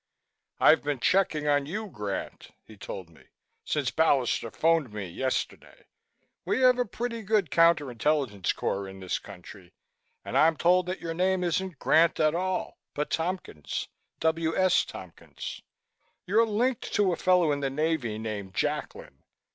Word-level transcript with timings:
"I've 0.59 0.81
been 0.81 0.99
checking 0.99 1.47
on 1.47 1.67
you, 1.67 1.85
Grant," 1.87 2.49
he 2.65 2.75
told 2.75 3.07
me, 3.11 3.25
"since 3.63 3.91
Ballister 3.91 4.49
phoned 4.51 4.91
me 4.91 5.05
yesterday. 5.07 5.85
We 6.43 6.61
have 6.61 6.79
a 6.79 6.85
pretty 6.87 7.21
good 7.21 7.51
counter 7.51 7.91
intelligence 7.91 8.51
corps 8.51 8.87
in 8.87 8.99
this 8.99 9.19
country 9.19 9.75
and 10.25 10.35
I'm 10.35 10.57
told 10.57 10.87
that 10.87 11.01
your 11.01 11.13
name 11.13 11.43
isn't 11.43 11.77
Grant 11.77 12.19
at 12.19 12.33
all, 12.33 12.79
but 12.95 13.11
Tompkins 13.11 13.89
W. 14.21 14.57
S. 14.57 14.85
Tompkins. 14.85 15.61
You're 16.25 16.47
linked 16.47 16.91
to 16.95 17.13
a 17.13 17.15
fellow 17.15 17.51
in 17.51 17.59
the 17.59 17.69
Navy 17.69 18.17
named 18.17 18.55
Jacklin. 18.55 19.21